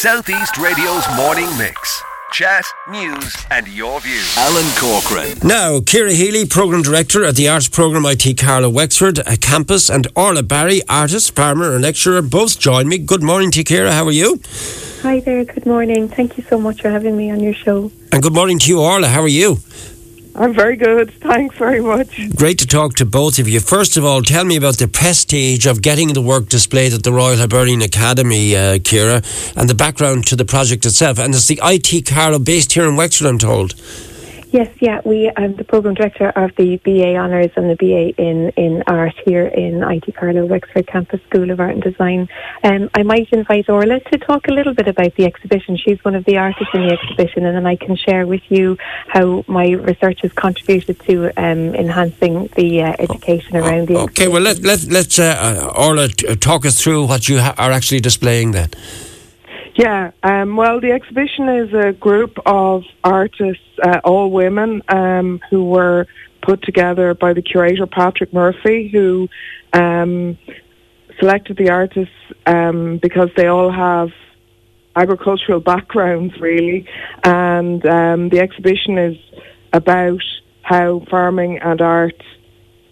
[0.00, 2.02] Southeast Radio's morning mix.
[2.32, 4.34] Chat, news, and your views.
[4.38, 5.36] Alan Corcoran.
[5.46, 10.08] Now, Kira Healy, Programme Director at the Arts Programme IT Carlow Wexford a Campus, and
[10.16, 12.96] Orla Barry, artist, farmer, and lecturer, both join me.
[12.96, 13.92] Good morning to Kira.
[13.92, 14.40] How are you?
[15.02, 16.08] Hi there, good morning.
[16.08, 17.92] Thank you so much for having me on your show.
[18.10, 19.08] And good morning to you, Orla.
[19.08, 19.58] How are you?
[20.34, 21.12] I'm very good.
[21.14, 22.34] Thanks very much.
[22.36, 23.60] Great to talk to both of you.
[23.60, 27.12] First of all, tell me about the prestige of getting the work displayed at the
[27.12, 29.24] Royal Hibernian Academy, uh, Kira,
[29.56, 31.18] and the background to the project itself.
[31.18, 33.74] And it's the IT Carlow based here in Wexford, I'm told.
[34.52, 38.48] Yes, yeah, we I'm the program director of the BA Honours and the BA in,
[38.56, 42.28] in art here in IT Carlow Wexford Campus School of Art and Design.
[42.64, 45.76] Um, I might invite Orla to talk a little bit about the exhibition.
[45.76, 48.76] She's one of the artists in the exhibition, and then I can share with you
[49.06, 53.98] how my research has contributed to um, enhancing the uh, education around the.
[53.98, 57.70] Okay, well let let let's uh, Orla t- talk us through what you ha- are
[57.70, 58.70] actually displaying then.
[59.76, 65.64] Yeah, um, well, the exhibition is a group of artists, uh, all women, um, who
[65.64, 66.06] were
[66.42, 69.28] put together by the curator Patrick Murphy, who
[69.72, 70.36] um,
[71.18, 72.14] selected the artists
[72.46, 74.10] um, because they all have
[74.96, 76.86] agricultural backgrounds, really.
[77.22, 79.16] And um, the exhibition is
[79.72, 80.22] about
[80.62, 82.20] how farming and art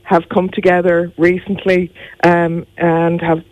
[0.03, 3.45] have come together recently um, and have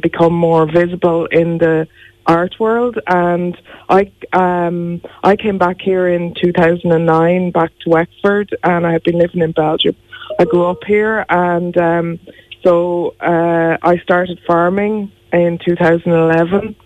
[0.00, 1.88] become more visible in the
[2.26, 8.86] art world and I um I came back here in 2009 back to Wexford and
[8.86, 9.96] I had been living in Belgium.
[10.38, 12.20] I grew up here and um
[12.62, 16.76] so uh I started farming in 2011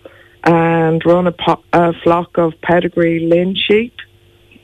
[0.43, 3.95] and run a, po- a flock of pedigree Lleyn sheep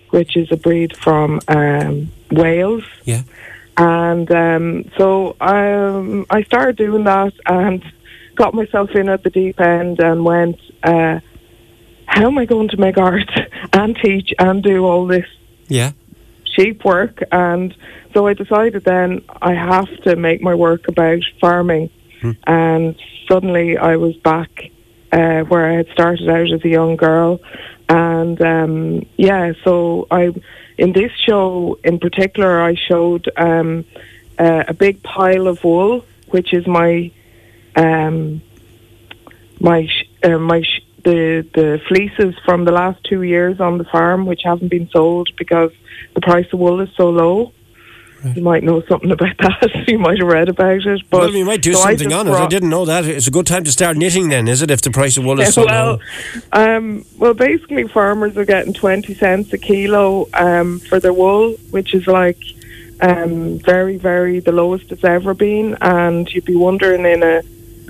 [0.09, 2.83] which is a breed from um Wales.
[3.03, 3.23] Yeah.
[3.77, 7.83] And um so um I started doing that and
[8.35, 11.19] got myself in at the deep end and went, uh,
[12.05, 13.29] how am I going to make art
[13.73, 15.25] and teach and do all this
[15.67, 15.91] Yeah.
[16.43, 17.23] sheep work?
[17.31, 17.75] And
[18.13, 21.89] so I decided then I have to make my work about farming.
[22.45, 22.95] And
[23.27, 24.69] suddenly I was back
[25.11, 27.39] uh, where I had started out as a young girl.
[27.89, 30.31] And um, yeah, so I
[30.77, 33.85] in this show in particular, I showed um,
[34.37, 37.11] uh, a big pile of wool, which is my
[37.75, 38.41] um,
[39.59, 43.85] my sh- uh, my sh- the the fleeces from the last two years on the
[43.85, 45.71] farm, which haven't been sold because
[46.13, 47.53] the price of wool is so low.
[48.35, 49.85] You might know something about that.
[49.87, 51.01] you might have read about it.
[51.09, 52.31] But well, we might do so something on it.
[52.31, 53.03] I didn't know that.
[53.05, 55.39] It's a good time to start knitting then, is it, if the price of wool
[55.39, 55.99] is so well,
[56.53, 56.77] low?
[56.77, 61.95] um, well, basically, farmers are getting twenty cents a kilo um, for their wool, which
[61.95, 62.37] is like
[63.01, 65.75] um, very, very the lowest it's ever been.
[65.81, 67.41] And you'd be wondering in a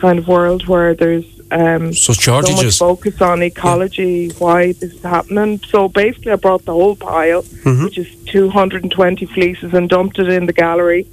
[0.02, 5.04] kind of world where there's um, So so much focus on ecology, why this is
[5.04, 5.60] happening.
[5.74, 7.84] So basically, I brought the whole pile, Mhm.
[7.86, 11.06] which is 220 fleeces, and dumped it in the gallery.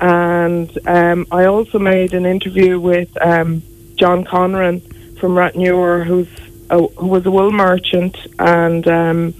[0.00, 3.62] And um, I also made an interview with um,
[3.96, 4.80] John Conran
[5.18, 6.28] from Rathnure, who's
[6.70, 9.34] a, who was a wool merchant, and um,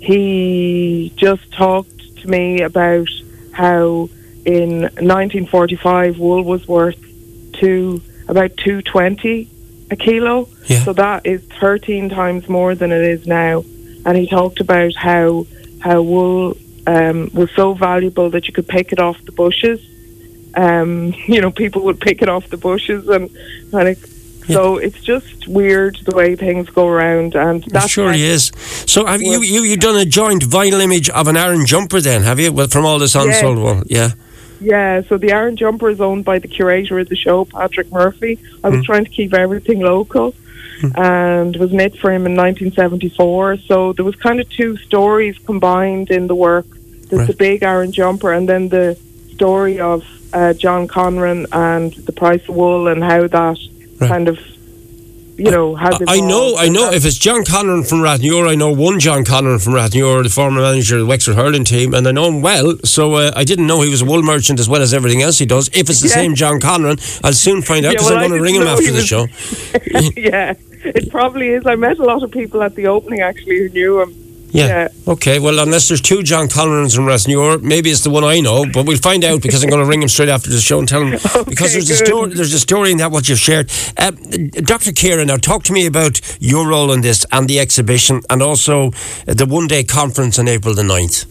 [0.00, 3.08] he just talked to me about
[3.52, 4.08] how
[4.44, 6.98] in 1945 wool was worth
[7.52, 8.00] two
[8.32, 9.48] about 220
[9.90, 10.48] a kilo.
[10.66, 10.82] Yeah.
[10.84, 13.62] So that is 13 times more than it is now.
[14.04, 15.46] And he talked about how
[15.80, 16.56] how wool
[16.86, 19.80] um, was so valuable that you could pick it off the bushes.
[20.54, 23.30] Um, you know, people would pick it off the bushes, and
[23.72, 23.98] and it,
[24.48, 27.36] so it's just weird the way things go around.
[27.36, 28.50] And that's sure he is.
[28.86, 32.22] So have you, you you done a joint vinyl image of an Aran jumper then,
[32.22, 32.52] have you?
[32.52, 34.10] Well, from all this unsold wool, yeah.
[34.62, 38.38] Yeah, so the Aran jumper is owned by the curator of the show, Patrick Murphy.
[38.62, 38.84] I was Mm.
[38.84, 40.34] trying to keep everything local
[40.96, 43.56] and was knit for him in 1974.
[43.68, 46.66] So there was kind of two stories combined in the work.
[47.08, 47.28] There's Right.
[47.28, 48.96] the big Aran jumper and then the
[49.32, 53.58] story of uh, John Conran and the price of wool and how that
[54.00, 54.08] Right.
[54.08, 54.38] kind of,
[55.36, 56.90] you know, has I know, I know.
[56.90, 60.60] If it's John Conran from Rathnure, I know one John Conran from Rathnure, the former
[60.60, 62.76] manager of the Wexford hurling team, and I know him well.
[62.84, 65.38] So uh, I didn't know he was a wool merchant as well as everything else
[65.38, 65.68] he does.
[65.68, 66.14] If it's the Yeah.
[66.14, 68.66] same John Conran, I'll soon find out Yeah, because well, I'm going to ring him
[68.66, 69.26] after he the show.
[70.20, 71.66] yeah, it probably is.
[71.66, 74.14] I met a lot of people at the opening actually who knew him.
[74.52, 74.66] Yeah.
[74.66, 74.88] Yeah.
[75.12, 75.38] Okay.
[75.38, 78.66] Well, unless there's two John Conrans from Rathnure, maybe it's the one I know.
[78.72, 80.88] But we'll find out because I'm going to ring him straight after the show and
[80.88, 82.34] tell him okay, because there's a story.
[82.34, 83.70] There's a story in that what you've shared.
[83.96, 84.92] Uh, Dr.
[84.92, 88.90] Kieran, now talk to me about your role in this and the exhibition, and also
[89.26, 91.26] the one day conference on April the 9th.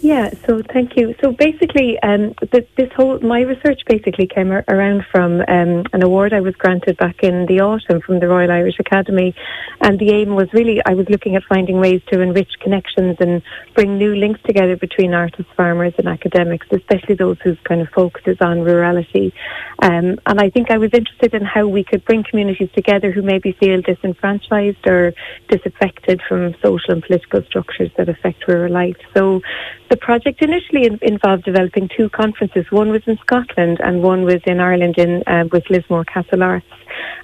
[0.00, 1.16] Yeah, so thank you.
[1.20, 6.04] So basically, um, the, this whole my research basically came ar- around from um, an
[6.04, 9.34] award I was granted back in the autumn from the Royal Irish Academy,
[9.80, 13.42] and the aim was really I was looking at finding ways to enrich connections and
[13.74, 18.22] bring new links together between artists, farmers, and academics, especially those whose kind of focus
[18.26, 19.32] is on rurality.
[19.82, 23.22] Um, and I think I was interested in how we could bring communities together who
[23.22, 25.12] maybe feel disenfranchised or
[25.48, 28.96] disaffected from social and political structures that affect rural life.
[29.12, 29.42] So
[29.88, 32.70] the project initially in- involved developing two conferences.
[32.70, 36.66] One was in Scotland and one was in Ireland in uh, with Lismore Castle Arts.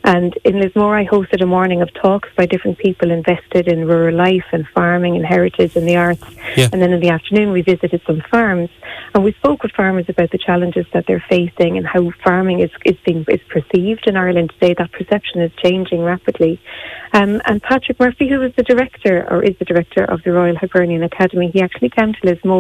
[0.05, 4.15] And in Lismore, I hosted a morning of talks by different people invested in rural
[4.15, 6.23] life and farming and heritage and the arts.
[6.57, 6.69] Yeah.
[6.73, 8.69] And then in the afternoon, we visited some farms
[9.15, 12.71] and we spoke with farmers about the challenges that they're facing and how farming is,
[12.85, 14.75] is being is perceived in Ireland today.
[14.77, 16.61] That perception is changing rapidly.
[17.13, 20.57] Um, and Patrick Murphy, who is the director or is the director of the Royal
[20.57, 22.54] Hibernian Academy, he actually came to Lismore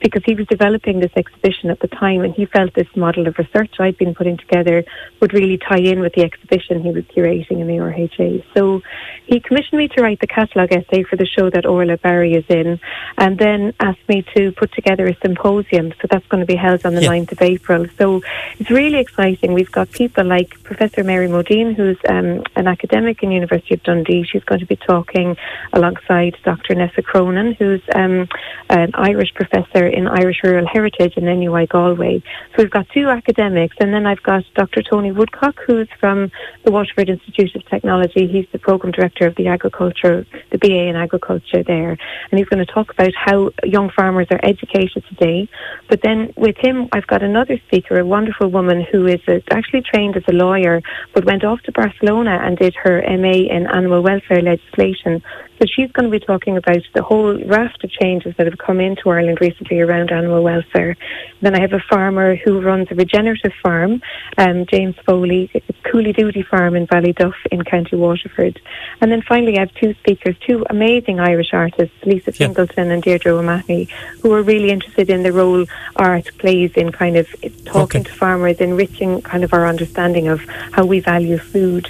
[0.00, 3.38] because he was developing this exhibition at the time and he felt this model of
[3.38, 4.84] research I'd been putting together
[5.20, 8.44] would really tie in with the exhibition he was curating in the RHA.
[8.54, 8.82] So
[9.26, 12.44] he commissioned me to write the catalogue essay for the show that Orla Barry is
[12.48, 12.80] in
[13.18, 15.92] and then asked me to put together a symposium.
[16.00, 17.10] So that's going to be held on the Yeah.
[17.10, 17.86] 9th of April.
[17.98, 18.22] So
[18.58, 19.52] it's really exciting.
[19.52, 24.24] We've got people like Professor Mary Modeen, who's um, an academic in University of Dundee.
[24.24, 25.36] She's going to be talking
[25.72, 26.74] alongside Dr.
[26.74, 28.28] Nessa Cronin, who's um,
[28.68, 32.22] an Irish professor in Irish Rural Heritage in NUI Galway.
[32.56, 34.82] So we've got two academics, and then I've got Dr.
[34.82, 36.30] Tony Woodcock, who's from
[36.64, 38.26] the Waterford Institute of Technology.
[38.26, 42.64] He's the program director of the agriculture, the BA in agriculture there, and he's going
[42.64, 45.48] to talk about how young farmers are educated today.
[45.88, 49.82] But then with him, I've got another speaker, a wonderful woman who is a, actually
[49.82, 50.80] trained as a lawyer,
[51.12, 55.22] but went off to Barcelona and did her MA in animal welfare legislation.
[55.60, 58.80] So she's going to be talking about the whole raft of changes that have come
[58.80, 60.96] into Ireland recently around animal welfare.
[61.40, 64.02] Then I have a farmer who runs a regenerative farm,
[64.38, 65.50] um, James Foley,
[65.84, 68.60] Cooley Duty farm in Ballyduff in County Waterford.
[69.00, 72.46] And then finally I have two speakers, two amazing Irish artists, Lisa Yeah.
[72.46, 73.88] Fingleton and Deirdre O'Mahony,
[74.20, 75.64] who are really interested in the role
[75.96, 77.26] art plays in kind of
[77.64, 78.10] talking Okay.
[78.10, 80.40] to farmers, enriching kind of our understanding of
[80.72, 81.88] how we value food.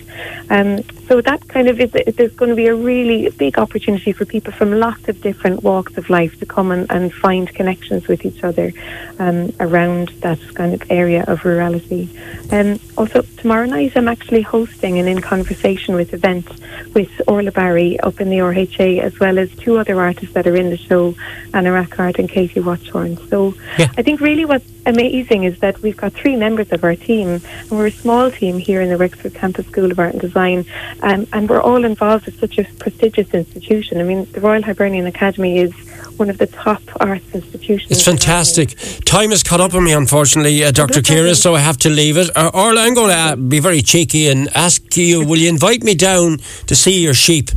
[0.49, 4.25] Um, so that kind of is, there's going to be a really big opportunity for
[4.25, 8.25] people from lots of different walks of life to come and, and find connections with
[8.25, 8.73] each other
[9.19, 12.09] um, around that kind of area of rurality.
[12.53, 16.49] Um, also, tomorrow night I'm actually hosting an in conversation with event
[16.95, 20.57] with Orla Barry up in the RHA, as well as two other artists that are
[20.57, 21.15] in the show,
[21.55, 23.17] Anna Rackard and Katie Watchorn.
[23.29, 23.89] So Yeah.
[23.97, 27.71] I think really what's amazing is that we've got three members of our team, and
[27.71, 30.65] we're a small team here in the Wexford Campus School of Art and Design,
[31.03, 34.01] um, and we're all involved with such a prestigious institution.
[34.01, 35.73] I mean, the Royal Hibernian Academy is
[36.17, 38.77] one of the top It's fantastic.
[39.05, 41.01] Time has caught up on me, unfortunately, uh, Dr.
[41.01, 42.31] Kira, so I have to leave it.
[42.37, 45.83] Uh, Orla, I'm going to uh, be very cheeky and ask you, will you invite
[45.83, 47.51] me down to see your sheep?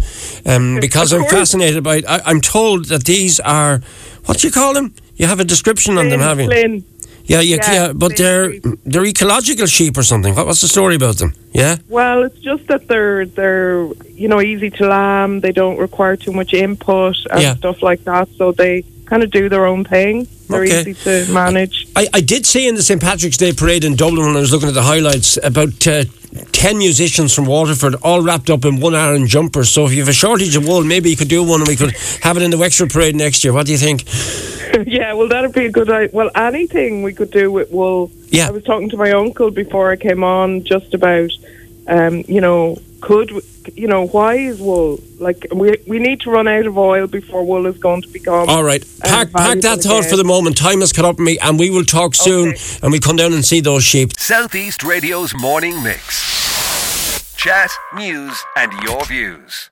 [0.45, 2.05] Um, because I'm fascinated by it.
[2.07, 3.81] I, I'm told that these are,
[4.25, 4.93] what do you call them?
[5.15, 6.49] You have a description on them, have you?
[7.25, 10.35] Yeah, Yeah, yeah, but they're they're ecological sheep or something.
[10.35, 11.33] What, what's the story about them?
[11.53, 11.77] Yeah?
[11.87, 15.39] Well, it's just that they're they're you know easy to lamb.
[15.39, 17.55] They don't require too much input and Yeah.
[17.55, 18.27] stuff like that.
[18.37, 20.27] So they kind of do their own thing.
[20.49, 20.81] They're Okay.
[20.91, 20.93] easy
[21.25, 21.87] to manage.
[21.95, 23.01] I, I did see in the St.
[23.01, 26.03] Patrick's Day parade in Dublin when I was looking at the highlights about uh,
[26.51, 29.69] 10 musicians from Waterford all wrapped up in one Aran jumpers.
[29.69, 31.75] So if you have a shortage of wool, maybe you could do one and we
[31.75, 33.53] could have it in the Wexford parade next year.
[33.53, 34.03] What do you think?
[34.87, 36.09] yeah, well, that'd be a good idea.
[36.13, 38.11] Well, anything we could do with wool.
[38.29, 38.47] Yeah.
[38.47, 41.29] I was talking to my uncle before I came on just about,
[41.87, 43.29] um, you know, could
[43.75, 47.43] you know why is wool like we we need to run out of oil before
[47.45, 48.81] wool is going to become All right.
[49.03, 50.55] uh, Park, park that valuable thought for the moment.
[50.57, 52.79] Time has caught up with me and we will talk soon Okay.
[52.81, 54.09] and we'll come down and see those sheep.
[54.17, 57.35] Southeast Radio's morning mix.
[57.35, 59.69] Chat, news, and your views.